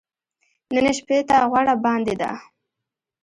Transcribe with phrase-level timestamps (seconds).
[0.73, 2.31] نن شپې ته غوړه باندې ده.